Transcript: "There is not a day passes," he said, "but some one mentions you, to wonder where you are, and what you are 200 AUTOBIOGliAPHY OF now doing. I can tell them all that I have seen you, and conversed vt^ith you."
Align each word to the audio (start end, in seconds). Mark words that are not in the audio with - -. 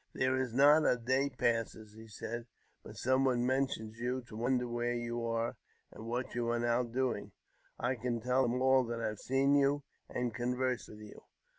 "There 0.15 0.35
is 0.35 0.51
not 0.51 0.83
a 0.83 0.97
day 0.97 1.29
passes," 1.29 1.93
he 1.93 2.07
said, 2.07 2.47
"but 2.83 2.97
some 2.97 3.23
one 3.23 3.45
mentions 3.45 3.99
you, 3.99 4.23
to 4.29 4.35
wonder 4.35 4.67
where 4.67 4.95
you 4.95 5.23
are, 5.27 5.57
and 5.91 6.07
what 6.07 6.33
you 6.33 6.47
are 6.47 6.57
200 6.57 6.65
AUTOBIOGliAPHY 6.65 6.79
OF 6.79 6.85
now 6.85 6.91
doing. 6.91 7.31
I 7.79 7.93
can 7.93 8.19
tell 8.19 8.41
them 8.41 8.63
all 8.63 8.83
that 8.85 8.99
I 8.99 9.09
have 9.09 9.19
seen 9.19 9.53
you, 9.53 9.83
and 10.09 10.33
conversed 10.33 10.89
vt^ith 10.89 11.05
you." 11.05 11.21